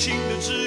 [0.00, 0.59] 新的知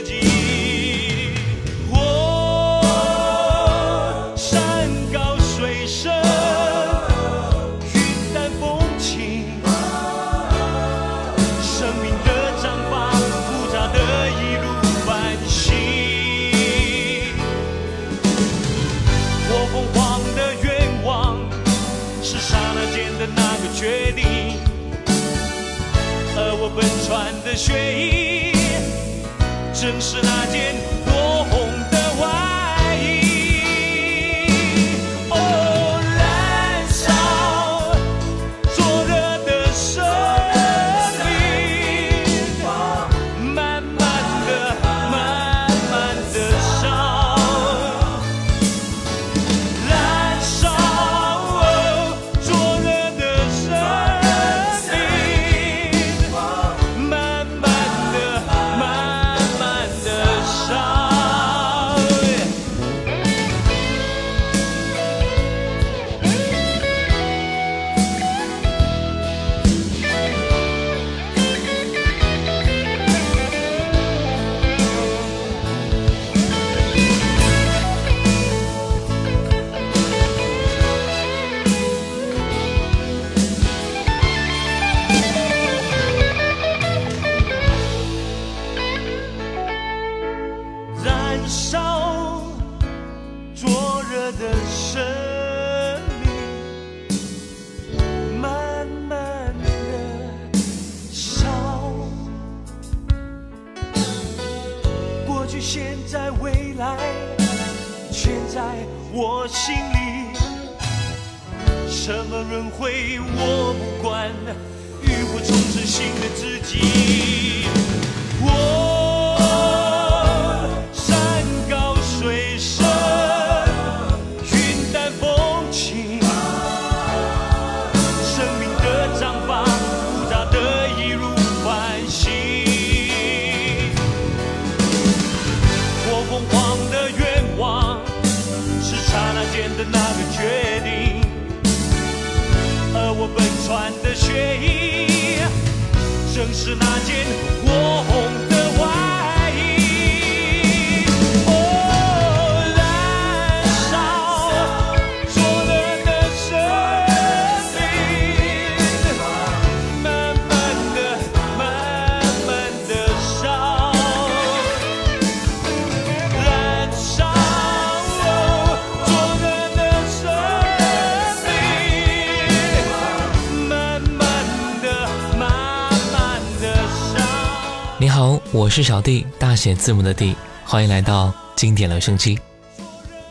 [178.54, 182.38] 我是小弟，大写字母的弟，欢迎来到经典留声机。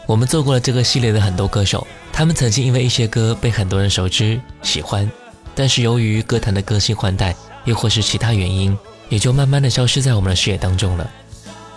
[0.04, 5.08] 我们做过了这个系列的很多歌手，他们曾经因为一些歌被很多人熟知、喜欢，
[5.54, 7.36] 但是由于歌坛的更新换代，
[7.66, 8.76] 又或是其他原因，
[9.10, 11.08] 也就慢慢的消失在我们的视野当中了。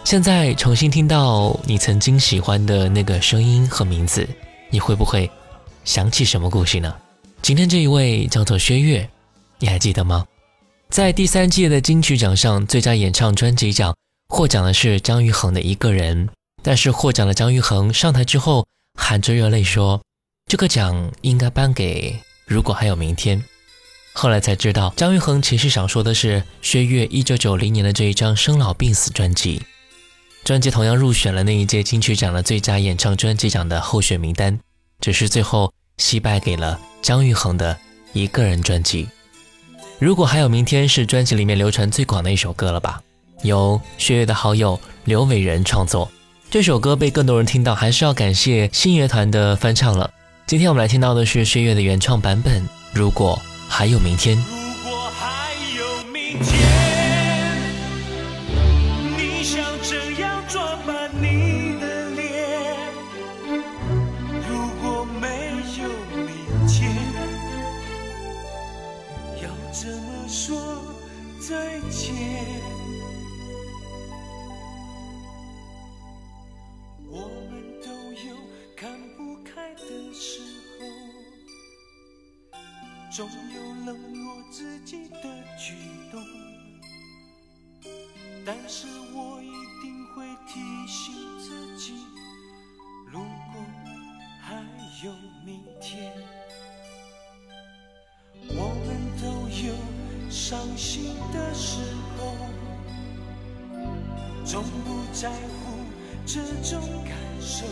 [0.03, 4.27] 现在重新听到你曾经喜欢的那个声音和名字，
[4.71, 5.29] 你会不会
[5.83, 6.95] 想起什么故事呢？
[7.43, 9.07] 今天这一位叫做薛岳，
[9.59, 10.25] 你还记得吗？
[10.95, 13.93] 在第三届的金曲奖上，最佳演唱专辑奖
[14.29, 16.29] 获奖的是姜育恒的一个人，
[16.63, 18.65] 但是获奖的姜育恒上台之后
[18.97, 20.01] 含着热泪说
[20.47, 23.43] ：“这个奖应该颁给如果还有明天。”
[24.15, 29.61] 后来才知道，姜育恒其实想说的是薛岳一九九零年的这一张生老病死专辑。
[30.45, 34.57] 专辑同样入选了那一届金曲奖的最佳演唱专辑奖的候选名单，
[35.01, 37.77] 只是最后惜败给了姜育恒的
[38.13, 39.09] 一个人专辑。
[39.97, 43.01] 如果还有明天，是专辑里面流传最广的一首歌了吧？
[43.43, 46.11] 由薛岳的好友刘伟仁创作，
[46.49, 50.11] 这首歌被更多人听到，还是要感谢信乐团的翻唱了。
[50.45, 52.61] 今天我们来听到的是薛岳的原创版本。
[52.93, 54.35] 如果还有明天。
[54.35, 56.64] 如果还有明天。
[69.77, 70.55] 怎么说
[71.37, 72.15] 再见
[77.09, 77.91] 我们都
[78.25, 78.37] 有
[78.73, 80.39] 看不开的时
[80.79, 80.87] 候
[83.11, 85.73] 总有冷落自己的举
[86.09, 86.23] 动。
[88.45, 89.51] 但是我一
[89.81, 91.95] 定会提醒自己
[93.11, 93.61] 如果
[94.41, 94.55] 还
[95.03, 95.11] 有
[104.55, 105.83] 从不在乎
[106.25, 107.65] 这种感受。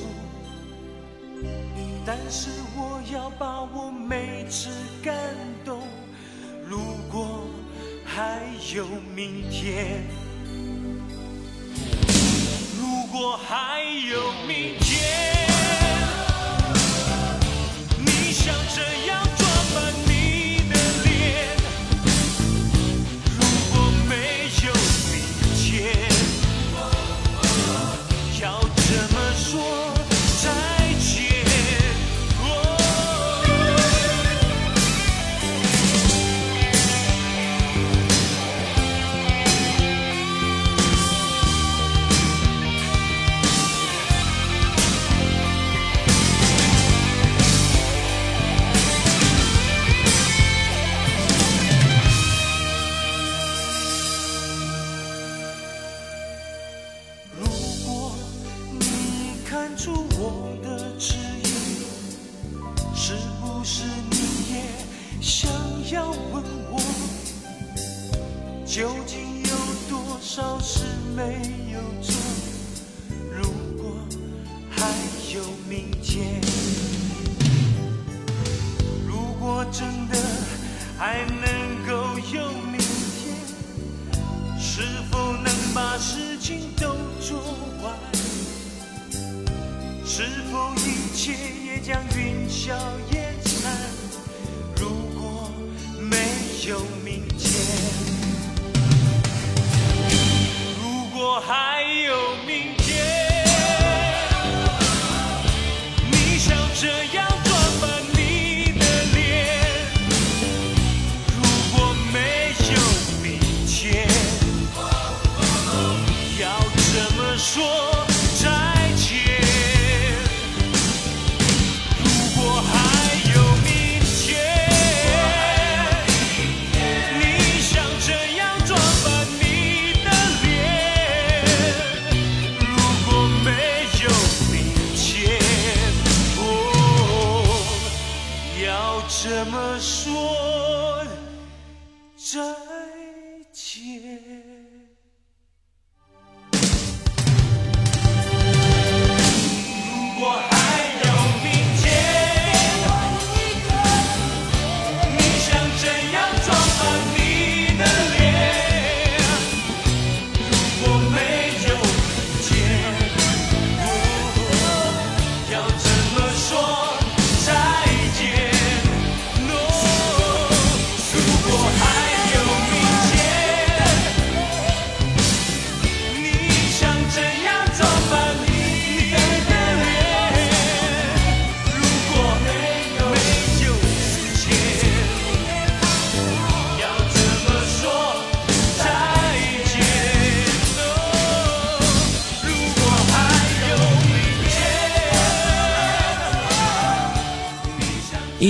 [2.06, 4.68] 但是我要把握每次
[5.02, 5.16] 感
[5.64, 5.80] 动。
[6.68, 7.48] 如果
[8.04, 8.42] 还
[8.76, 8.86] 有
[9.16, 10.04] 明天，
[12.78, 15.48] 如果还有明天，
[17.98, 19.13] 你想这样？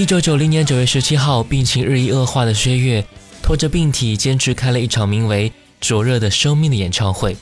[0.04, 3.06] 一九九零年九月十七号，病情日益恶化的薛岳
[3.42, 7.38] 拖着病体，坚持开了一场名为《灼热的生命》的演唱会。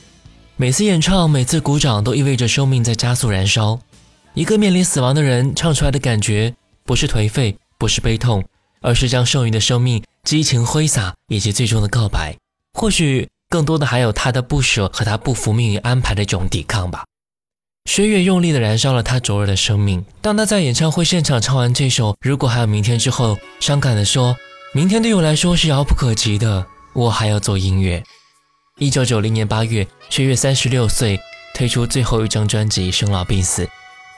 [0.54, 3.80] 每次演唱，每次鼓掌，都意味着生命在加速燃烧。
[4.34, 6.54] 一个面临死亡的人唱出来的感觉，
[6.84, 8.44] 不是颓废，不是悲痛，
[8.80, 12.36] 而是将剩余的生命激情挥洒，以及最终的告白。
[12.78, 17.02] 或许更多的还有他的不舍和他不服命运安排的这种抵抗吧。
[17.84, 20.04] 薛岳用力地燃烧了他灼热的生命。
[20.20, 24.36] 当他在演唱会现场唱完这首《如果还有明天》之后，伤感地说
[24.72, 28.02] ：“明天对我来说是遥不可及的，我还要做音乐。”
[28.78, 31.20] 一九九零年八月，薛岳三十六岁，
[31.54, 33.64] 推出最后一张专辑《生老病死》。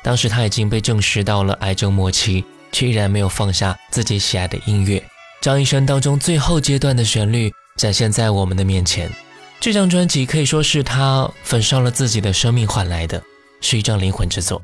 [0.02, 5.02] 当时他已经被证实到了癌症末期，却依然没有放下自己喜爱的音乐，
[5.40, 9.10] 将一生当中最后阶段的旋律展现在我们的面前。
[9.58, 13.20] 这张专辑可以说是他焚烧了自己的生命换来的。
[13.60, 14.60] 是一张灵魂之作，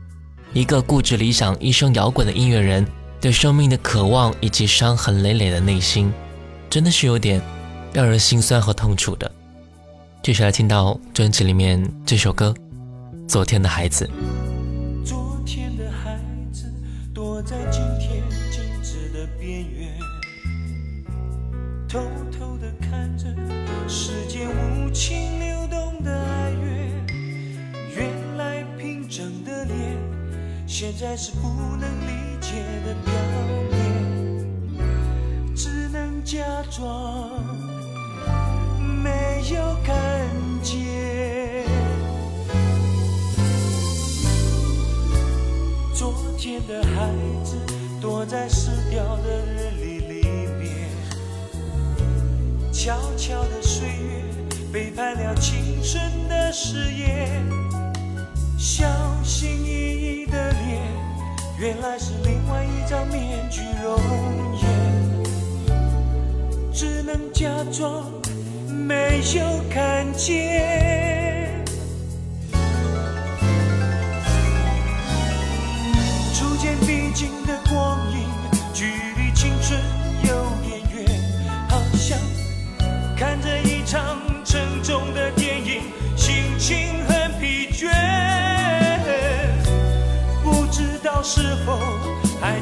[0.53, 2.87] 一个固执理想、一生摇滚的音乐人
[3.21, 6.13] 对生命的渴望以及伤痕累累的内心，
[6.69, 7.41] 真的是有点
[7.93, 9.31] 让人心酸和痛楚的。
[10.23, 12.55] 接下来听到专辑里面这首歌
[13.29, 14.09] 《昨天的孩子》。
[15.05, 16.21] 昨天的孩
[16.53, 16.71] 子
[17.15, 17.57] 躲在
[30.81, 31.47] 现在是不
[31.77, 32.55] 能理解
[32.87, 33.13] 的表
[33.71, 33.77] 面，
[35.55, 36.39] 只能假
[36.71, 37.29] 装
[39.03, 39.95] 没有看
[40.63, 41.67] 见。
[45.93, 47.13] 昨天的孩
[47.45, 47.59] 子
[48.01, 50.27] 躲在湿掉的日历里
[50.59, 50.89] 面，
[52.73, 54.25] 悄悄的岁月
[54.73, 57.45] 背叛了青春的誓言。
[58.57, 59.00] 小心翼翼的脸，
[61.61, 64.01] 原来是另外一张面具容
[64.57, 64.65] 颜，
[66.73, 68.11] 只能假装
[68.67, 71.10] 没有看见。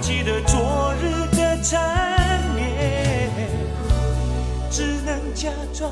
[0.00, 3.30] 记得昨日的缠绵？
[4.70, 5.90] 只能假装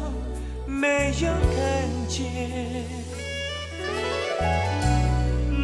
[0.67, 2.25] 没有看见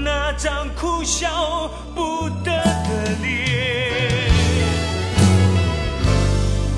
[0.04, 4.30] 那张哭笑不得的脸，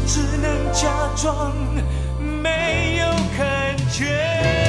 [0.06, 1.54] 只能假装
[2.42, 3.06] 没有
[3.38, 4.63] 感觉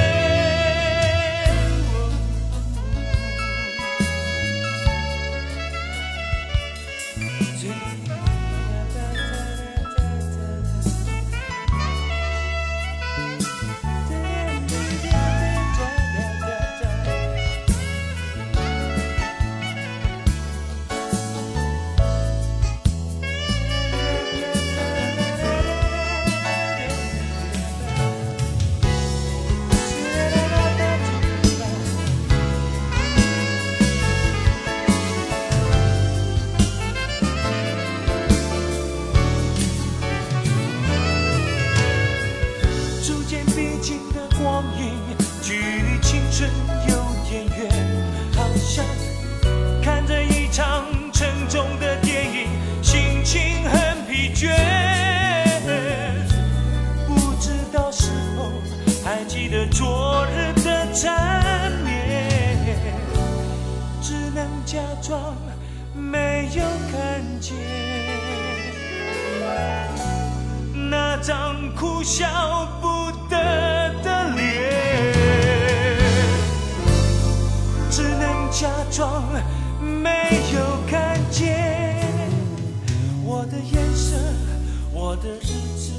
[85.15, 85.45] 我的日
[85.77, 85.93] 子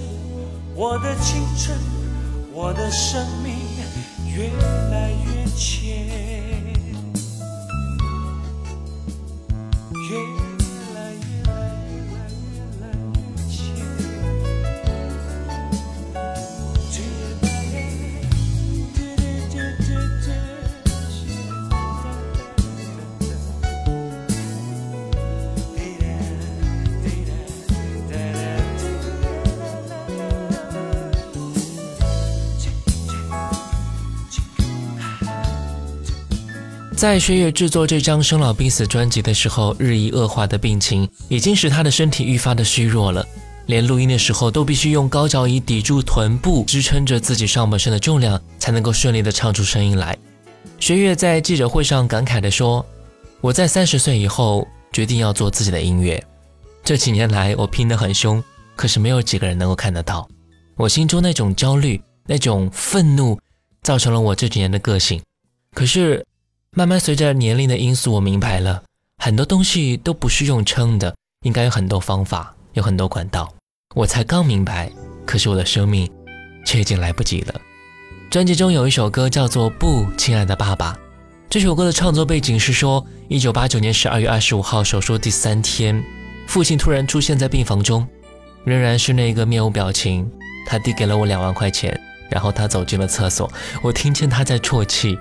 [0.74, 1.78] 我的青春
[2.52, 3.54] 我的生命
[4.26, 4.50] 越
[4.90, 6.35] 来越浅。
[36.96, 43.24] 在薛岳制作这张《生老病死》专辑的时候，日益恶化的病情已经使他的身体愈发的虚弱了。
[43.66, 50.16] 连录音的时候都必须用高脚椅抵住臀部，支撑着自己上半身的重量，才能够顺利的唱出声音来。
[50.80, 52.84] 薛岳在记者会上感慨地说
[53.42, 56.22] ：“我在三十岁以后决定要做自己的音乐。
[56.82, 58.42] 这几年来，我拼得很凶，
[58.74, 60.26] 可是没有几个人能够看得到。
[60.76, 63.38] 我心中那种焦虑、那种愤怒，
[63.82, 65.20] 造成了我这几年的个性。
[65.74, 66.24] 可是，
[66.78, 68.82] 慢慢随着年龄的因素，我明白了
[69.16, 71.16] 很多东西都不是用撑的，
[71.46, 73.50] 应该有很多方法，有很多管道。
[73.94, 74.92] 我才刚明白，
[75.24, 76.06] 可是我的生命
[76.66, 77.54] 却已经来不及了。
[78.30, 80.92] 专辑中有一首歌叫做《不，亲爱的爸爸》。
[81.48, 86.04] 这首歌的创作背景是说，一九八九年十二月二十五号手术第三天，
[86.46, 88.06] 父亲突然出现在病房中，
[88.64, 90.30] 仍然是那个面无表情。
[90.68, 91.98] 他递给了我两万块钱，
[92.30, 93.50] 然后他走进了厕所，
[93.82, 95.18] 我听见他在啜泣。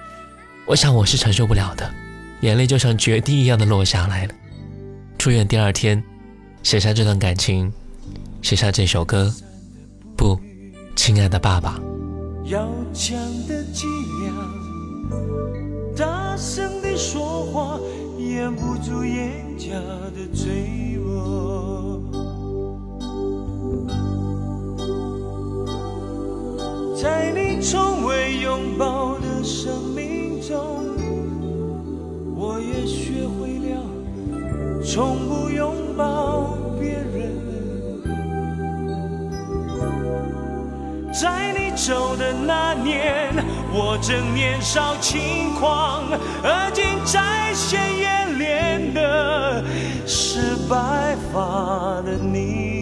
[0.67, 1.87] 我想我是承受不了的，
[2.41, 4.33] 眼泪就像决堤一样的落下来了。
[5.17, 6.03] 出院第二天，
[6.63, 7.71] 写下这段感情，
[8.41, 9.31] 写下这首歌。
[10.17, 10.39] 不，
[10.95, 11.79] 亲爱的爸爸。
[12.45, 13.15] 要强
[13.47, 13.85] 的脊
[14.23, 17.79] 梁，大声地说话，
[18.17, 19.69] 掩不住眼角
[20.15, 22.01] 的坠落。
[26.99, 30.34] 在你从未拥抱的生命。
[32.35, 33.81] 我也学会了
[34.83, 37.33] 从不拥抱别人。
[41.11, 43.33] 在你走的那年，
[43.73, 46.03] 我正年少轻狂，
[46.43, 49.63] 而今再现眼帘的
[50.05, 52.74] 是白发的你。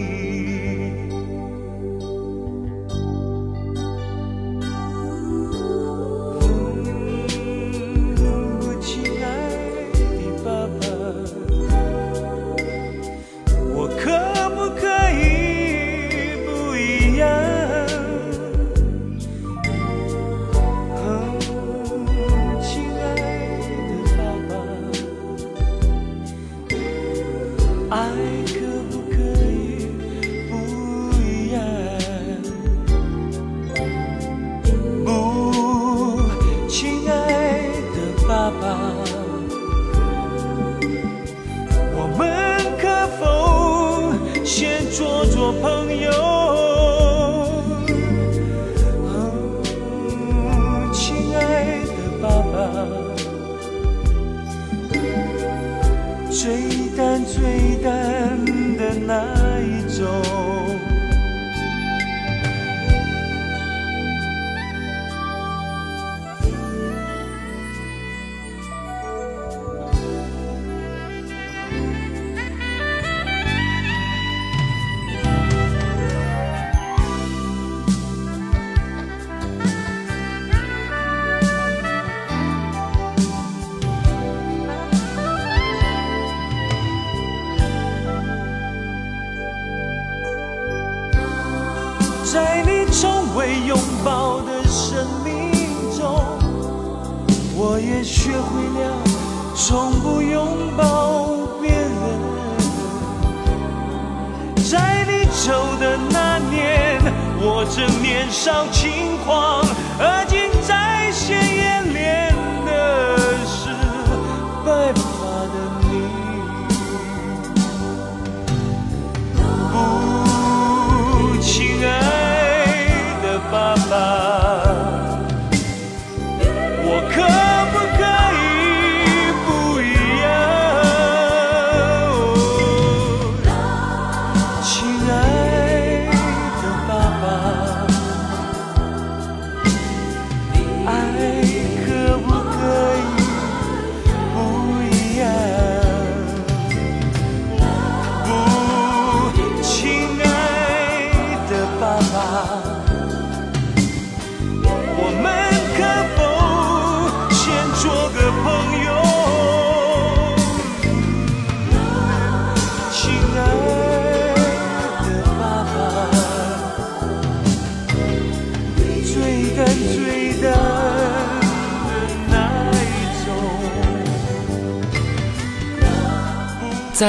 [108.44, 108.83] 上去。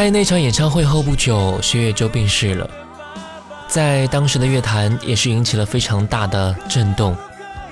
[0.05, 2.69] 在那场演唱会后不久，薛岳就病逝了，
[3.67, 7.17] 在当时的乐坛也是引起了非常大的震动。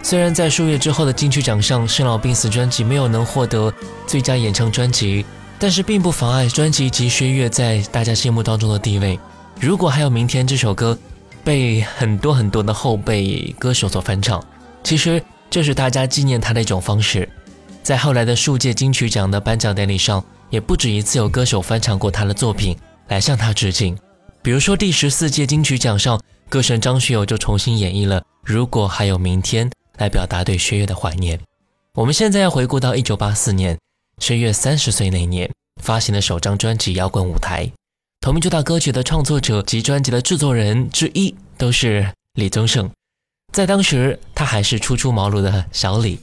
[0.02, 3.72] 虽然在数月之后的金曲奖上，《生老病死》专辑没有能获得
[4.08, 5.24] 最佳演唱专辑，
[5.60, 9.20] 但是并不妨碍专辑及薛岳在大家心目当中的地位。
[9.60, 10.98] 如果还有明天这首歌
[11.44, 14.44] 被很多很多的后辈歌手所翻唱，
[14.84, 17.30] 其实这是大家纪念他的一种方式。
[17.84, 23.98] 在后来的数届金曲奖的颁奖典礼上，也不止一次有歌手翻唱过他的作品来向他致敬。
[24.44, 31.40] 比如说第十四届金曲奖上，歌神张学友就重新演绎了《如果还有明天》来表达对薛岳的怀念。
[31.96, 33.76] 我们现在要回顾到一九八四年，
[34.20, 37.66] 薛岳三十岁那年发行的首张专辑《摇滚舞台》。
[38.22, 42.88] 同名主打歌曲的创作者及专辑的制作人之一都是李宗盛，
[43.52, 46.20] 在当时他还是初出茅庐的小李。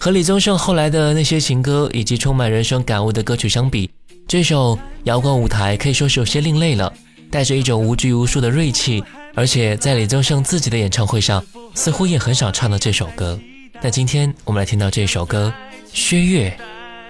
[0.00, 3.90] 和李宗盛后来的那些情歌以及充满人生感悟的歌曲相比，
[4.28, 6.92] 这首《摇滚舞台》可以说是有些另类了，
[7.30, 9.02] 带着一种无拘无束的锐气，
[9.34, 13.38] 而且在李宗盛自己的演唱会上似乎也很少唱到这首歌。
[13.82, 15.52] 那今天我们来听到这首歌
[15.92, 16.56] 《薛岳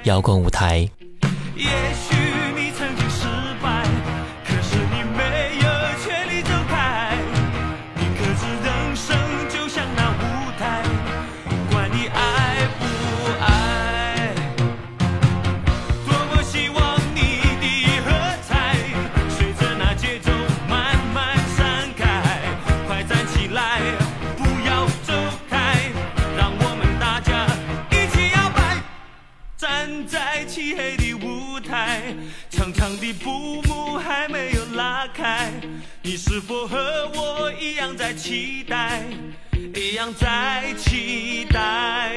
[0.04, 0.88] 摇滚舞台》。
[32.88, 35.52] 上的布幕还没有拉开，
[36.00, 36.78] 你是否和
[37.14, 39.02] 我一样在期待，
[39.74, 42.14] 一样在期待？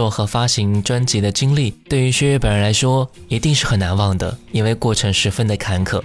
[0.00, 6.02] 作和发行专辑的经历，对于薛岳本人来说一定是很难忘的，因为过程十分的坎坷。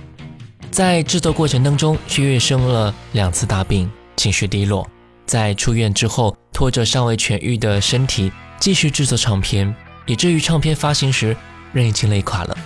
[0.70, 4.86] 在制作过程当中，薛岳生了两次大病，情绪低落。
[5.26, 8.30] 在出院之后，拖着尚未痊愈的身体
[8.60, 9.74] 继续制作唱片，
[10.06, 11.34] 以至于唱片发行时
[11.72, 12.58] 人已经累垮了，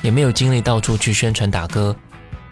[0.00, 1.94] 也没有精力到处去宣传打歌。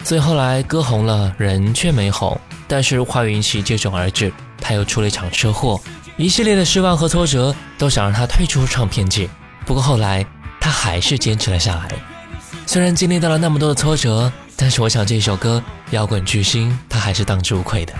[0.04, 2.38] 所以后来歌红了，人却没红。
[2.66, 5.80] 但是华云期接踵而至，他又出了一场车祸。
[6.18, 9.30] 一系列的失望和挫折都想让他退出唱片界，
[9.64, 10.26] 不过后来
[10.60, 11.88] 他还是坚持了下来。
[12.66, 15.62] 虽然经历到了那么多的挫折，但是我想这首歌
[15.94, 17.94] 《摇滚巨星》他还是当之无愧的。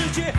[0.00, 0.32] 直接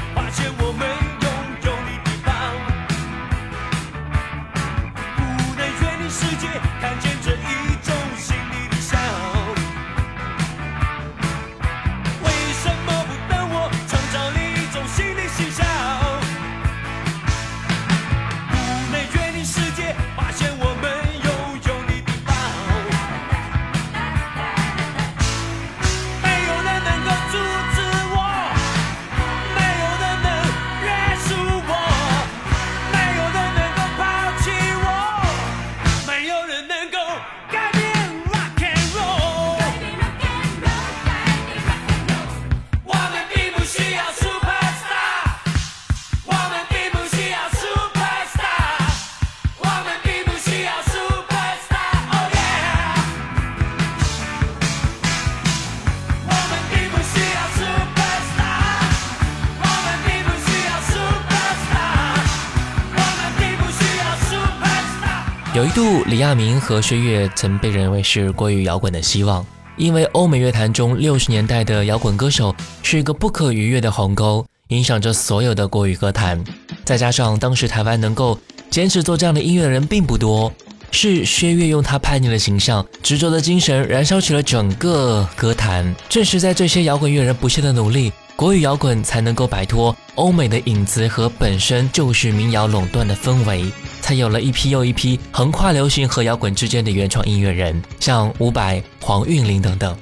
[65.61, 69.45] 有一度，李亚明和薛岳曾被认为是国语摇滚的希望，
[69.77, 76.43] 因为欧美乐坛中六十年代的摇滚歌手是一个不可逾越的鸿沟，影响着所有的国语歌坛。
[76.83, 78.35] 再加上当时台湾能够
[78.71, 80.51] 坚持做这样的音乐的人并不多，
[80.89, 85.95] 是薛岳用他叛逆的形象、执着的精神燃烧起了整个歌坛。
[86.09, 93.71] 正是在这些摇滚乐人不懈的努力，国语摇滚才能够摆脱欧美的影子和本身就是民谣垄断的氛围。
[94.11, 99.97] 才有了一批又一批横跨流行和摇滚之间的原创音乐人，像伍佰、黄韵玲等等。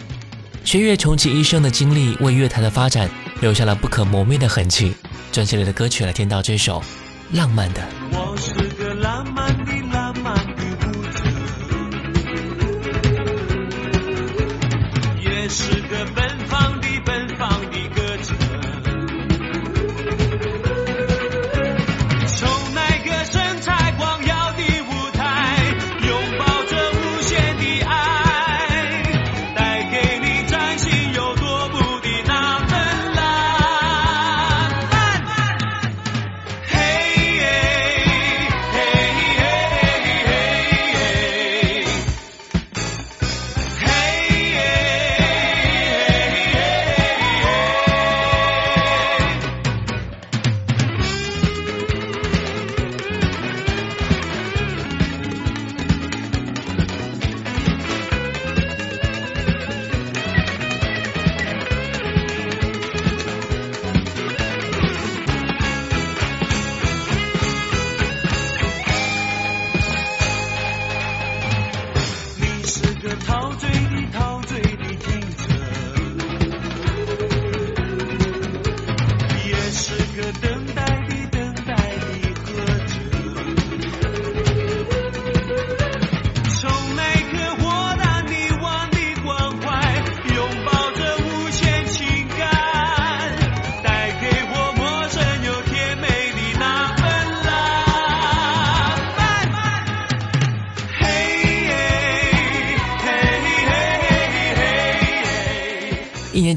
[0.63, 3.08] 薛岳穷其一生的经历，为乐坛的发展
[3.39, 4.95] 留下了不可磨灭的痕迹。
[5.32, 6.82] 专辑里的歌曲来听到这首
[7.38, 7.82] 《浪漫的》。
[8.12, 8.52] 我是
[8.84, 11.24] 个浪漫的浪漫的舞者，
[15.22, 17.59] 也是个奔放的奔放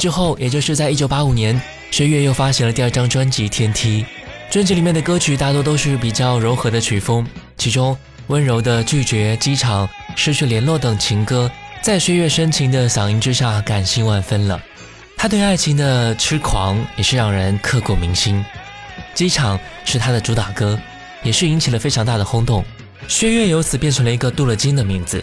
[0.03, 1.63] 之后，也就是在一九八五年，
[1.93, 4.03] 薛岳又发行了第二张专辑《天梯》。
[4.51, 7.25] 专辑里面的歌曲大多都是比较柔和的曲风，
[7.57, 11.49] 其中温柔的拒绝、机场、失去联络等情歌，
[11.83, 14.61] 在薛岳深情的嗓音之下，感性万分了。
[15.17, 18.45] 他对爱情的痴狂也是让人刻骨铭心。
[19.15, 20.77] 机场是他的主打歌，
[21.23, 22.65] 也是引起了非常大的轰动。
[23.07, 25.23] 薛岳由此变成了一个镀了金的名字。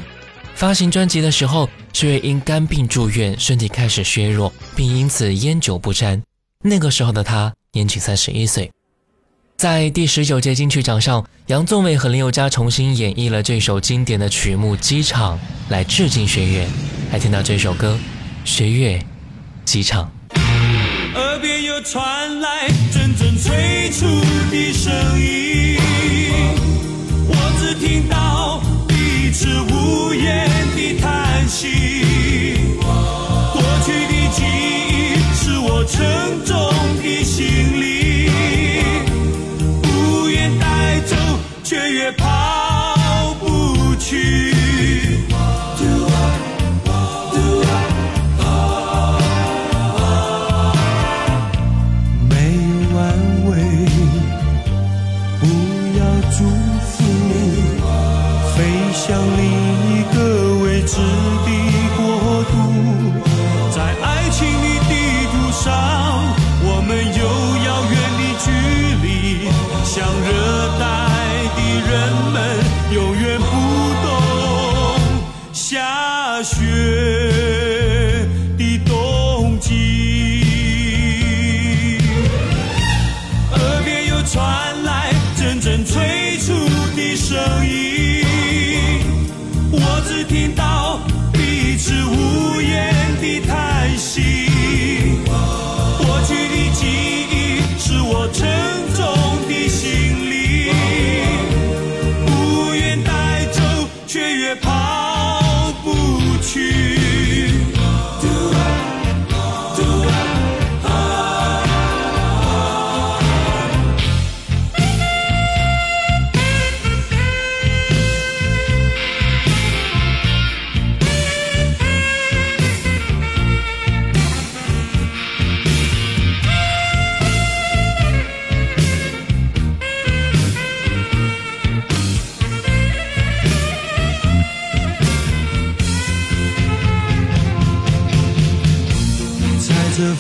[0.60, 6.22] 发行专辑的时候，薛岳因肝病住院，身体开始削弱，并因此烟酒不沾。
[6.66, 8.70] 那个时候的他年仅三十一岁。
[9.56, 15.38] 在第十九届金曲奖上，杨宗纬和林宥嘉重新演绎了这首经典的曲目《机场》，
[15.70, 16.68] 来致敬薛岳。
[17.14, 17.98] 来听到这首歌，
[18.44, 18.98] 薛岳
[19.64, 20.12] 《机场》。
[21.18, 24.06] 耳边又传来阵阵催促
[24.52, 25.78] 的声音，
[27.30, 29.48] 我只听到彼此
[35.90, 36.49] 成长。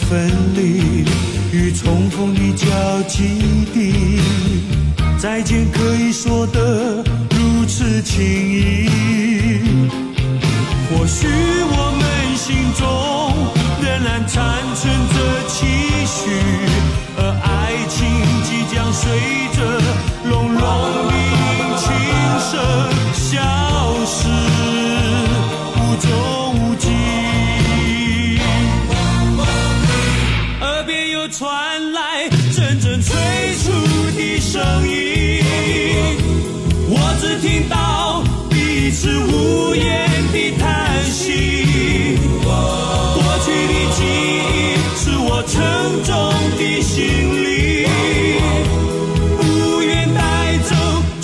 [0.09, 1.05] 分离
[1.51, 2.65] 与重逢的交
[3.03, 3.37] 集
[3.71, 4.19] 地，
[5.19, 8.89] 再见可以说得如此轻易。
[10.89, 11.88] 或许我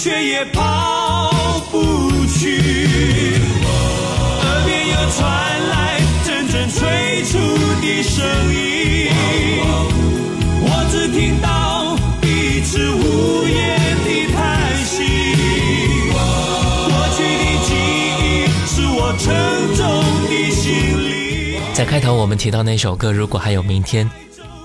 [0.05, 1.31] 却也跑
[1.71, 2.61] 不去。
[4.39, 7.39] 耳边又传来阵阵催促
[7.81, 9.09] 的声音，
[10.61, 15.01] 我只听到彼此无言的叹息。
[16.13, 17.73] 过去的记
[18.21, 19.25] 忆是我沉
[19.75, 19.81] 重
[20.29, 20.63] 的行
[21.03, 21.57] 李。
[21.73, 24.07] 在开头我们提到那首歌《如果还有明天》，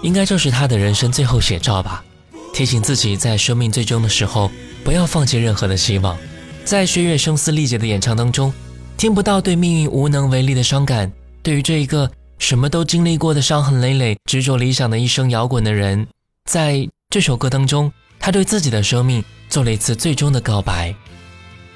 [0.03, 2.05] 应该就是他的人生最后写照吧。
[2.52, 4.50] 提醒自己在生命最终的时候，
[4.84, 6.16] 不要放弃任何的希望。
[6.64, 8.52] 在薛岳声嘶力竭的演唱当中，
[8.96, 11.10] 听不到对命运无能为力的伤感。
[11.42, 16.06] 对于这一个什么都经历过的伤痕累累、执着理想的一生摇滚的人，
[16.44, 20.94] 在这首歌当中，他对自己的生命做了一次最终的告白。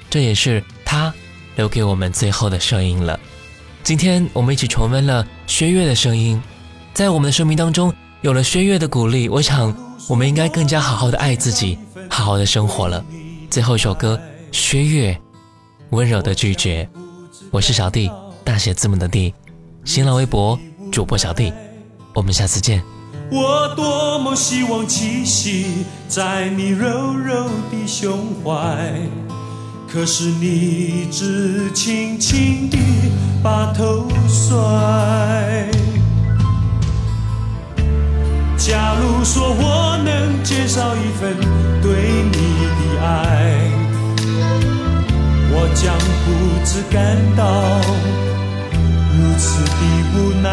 [0.09, 1.13] 这也是他
[1.55, 3.19] 留给我们最后的声音了。
[3.83, 6.41] 今天我们一起重温了薛岳的声音，
[6.93, 9.75] 在我们的生命当中有了薛岳的鼓励，我想
[10.07, 13.03] 我们应该更加好好的爱自己，好好的生活了。
[13.49, 14.19] 最后一首歌，
[14.51, 15.19] 薛岳，
[15.89, 16.87] 温柔的拒绝。
[17.49, 18.11] 我是小弟，
[18.43, 19.33] 大写字母的弟，
[19.83, 20.59] 新浪微博
[20.91, 21.51] 主播小弟，
[22.13, 22.83] 我们下次见。
[23.31, 28.93] 我多么希望栖息在你柔柔的胸怀，
[29.91, 32.77] 可是你只轻轻地
[33.41, 35.67] 把头甩。
[38.67, 41.37] 假如说我能减少一份
[41.83, 43.61] 对你的爱，
[45.51, 45.93] 我将
[46.25, 46.25] 不
[46.65, 47.43] 自感到
[49.13, 49.69] 如此的
[50.15, 50.49] 无奈。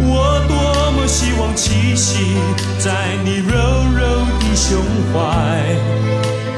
[0.00, 0.56] 我多
[0.92, 2.38] 么希望栖息
[2.78, 3.52] 在你柔
[3.92, 4.82] 柔的胸
[5.12, 5.76] 怀，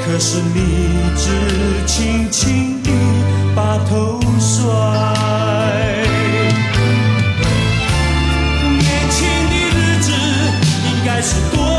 [0.07, 1.27] 可是你只
[1.89, 2.93] 轻轻地
[3.57, 5.50] 把头甩。
[11.21, 11.70] 应该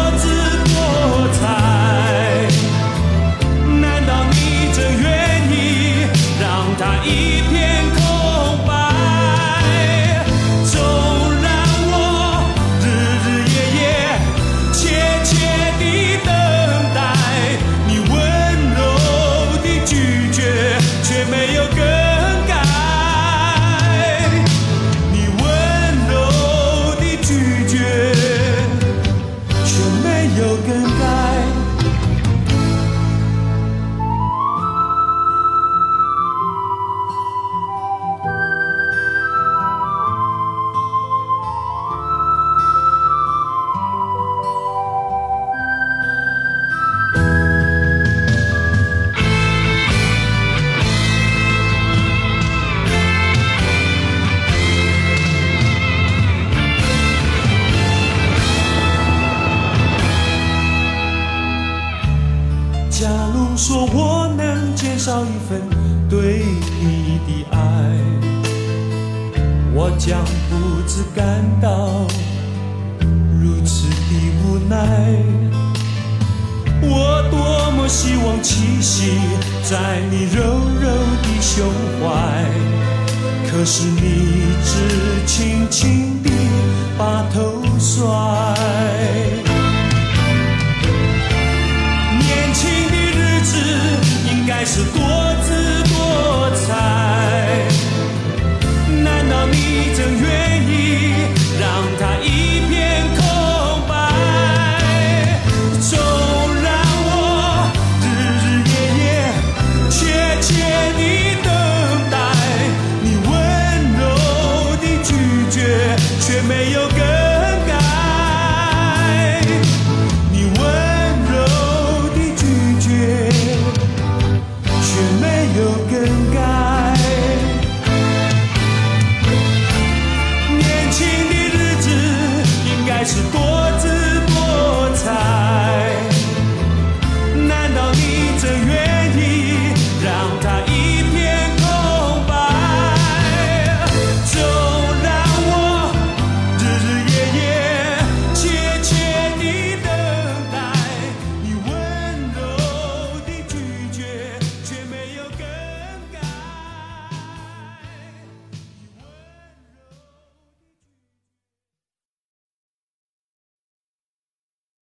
[94.83, 95.10] 次过。